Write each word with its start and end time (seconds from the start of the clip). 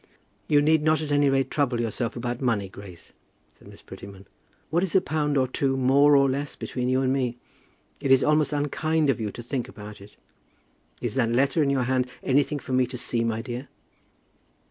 "You 0.47 0.63
need 0.63 0.81
not 0.81 1.03
at 1.03 1.11
any 1.11 1.29
rate 1.29 1.51
trouble 1.51 1.79
yourself 1.79 2.15
about 2.15 2.41
money, 2.41 2.67
Grace," 2.67 3.13
said 3.51 3.67
Miss 3.67 3.83
Prettyman. 3.83 4.25
"What 4.71 4.81
is 4.81 4.95
a 4.95 4.99
pound 4.99 5.37
or 5.37 5.47
two 5.47 5.77
more 5.77 6.15
or 6.15 6.27
less 6.27 6.55
between 6.55 6.89
you 6.89 7.01
and 7.01 7.13
me? 7.13 7.37
It 7.99 8.09
is 8.09 8.23
almost 8.23 8.51
unkind 8.51 9.11
of 9.11 9.19
you 9.21 9.29
to 9.29 9.43
think 9.43 9.67
about 9.69 10.01
it. 10.01 10.15
Is 11.01 11.13
that 11.13 11.29
letter 11.31 11.61
in 11.61 11.69
your 11.69 11.83
hand 11.83 12.07
anything 12.23 12.57
for 12.57 12.73
me 12.73 12.87
to 12.87 12.97
see, 12.97 13.23
my 13.23 13.43
dear?" 13.43 13.67